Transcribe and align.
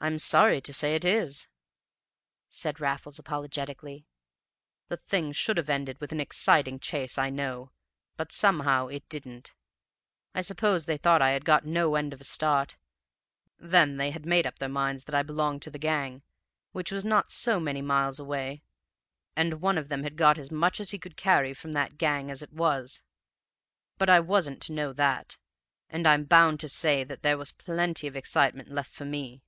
"I'm 0.00 0.18
sorry 0.18 0.60
to 0.60 0.72
say 0.72 0.94
it 0.94 1.04
is," 1.04 1.48
said 2.48 2.78
Raffles 2.78 3.18
apologetically. 3.18 4.06
"The 4.86 4.96
thing 4.96 5.32
should 5.32 5.56
have 5.56 5.68
ended 5.68 6.00
with 6.00 6.12
an 6.12 6.20
exciting 6.20 6.78
chase, 6.78 7.18
I 7.18 7.30
know, 7.30 7.72
but 8.16 8.30
somehow 8.30 8.86
it 8.86 9.08
didn't. 9.08 9.54
I 10.36 10.42
suppose 10.42 10.86
they 10.86 10.98
thought 10.98 11.20
I 11.20 11.32
had 11.32 11.44
got 11.44 11.66
no 11.66 11.96
end 11.96 12.14
of 12.14 12.20
a 12.20 12.24
start; 12.24 12.76
then 13.58 13.96
they 13.96 14.12
had 14.12 14.24
made 14.24 14.46
up 14.46 14.60
their 14.60 14.68
minds 14.68 15.02
that 15.06 15.16
I 15.16 15.24
belonged 15.24 15.62
to 15.62 15.70
the 15.72 15.80
gang, 15.80 16.22
which 16.70 16.92
was 16.92 17.04
not 17.04 17.32
so 17.32 17.58
many 17.58 17.82
miles 17.82 18.20
away; 18.20 18.62
and 19.34 19.54
one 19.60 19.76
of 19.76 19.88
them 19.88 20.04
had 20.04 20.16
got 20.16 20.38
as 20.38 20.52
much 20.52 20.78
as 20.78 20.92
he 20.92 20.98
could 21.00 21.16
carry 21.16 21.52
from 21.54 21.72
that 21.72 21.98
gang 21.98 22.30
as 22.30 22.40
it 22.40 22.52
was. 22.52 23.02
But 23.98 24.08
I 24.08 24.20
wasn't 24.20 24.62
to 24.62 24.72
know 24.72 24.86
all 24.88 24.94
that, 24.94 25.38
and 25.90 26.06
I'm 26.06 26.22
bound 26.24 26.60
to 26.60 26.68
say 26.68 27.02
that 27.02 27.22
there 27.22 27.36
was 27.36 27.50
plenty 27.50 28.06
of 28.06 28.14
excitement 28.14 28.70
left 28.70 28.92
for 28.92 29.04
me. 29.04 29.42